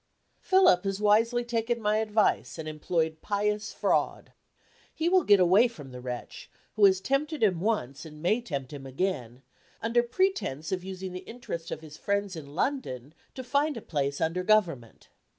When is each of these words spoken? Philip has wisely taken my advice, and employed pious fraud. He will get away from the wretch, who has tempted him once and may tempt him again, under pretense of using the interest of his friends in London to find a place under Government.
Philip 0.39 0.83
has 0.85 0.99
wisely 0.99 1.43
taken 1.45 1.79
my 1.79 1.97
advice, 1.97 2.57
and 2.57 2.67
employed 2.67 3.21
pious 3.21 3.71
fraud. 3.71 4.33
He 4.95 5.07
will 5.07 5.21
get 5.23 5.39
away 5.39 5.67
from 5.67 5.91
the 5.91 6.01
wretch, 6.01 6.49
who 6.75 6.85
has 6.85 6.99
tempted 6.99 7.43
him 7.43 7.59
once 7.59 8.03
and 8.03 8.19
may 8.19 8.41
tempt 8.41 8.73
him 8.73 8.87
again, 8.87 9.43
under 9.79 10.01
pretense 10.01 10.71
of 10.71 10.83
using 10.83 11.13
the 11.13 11.19
interest 11.29 11.69
of 11.69 11.81
his 11.81 11.97
friends 11.97 12.35
in 12.35 12.55
London 12.55 13.13
to 13.35 13.43
find 13.43 13.77
a 13.77 13.79
place 13.83 14.19
under 14.19 14.41
Government. 14.41 15.09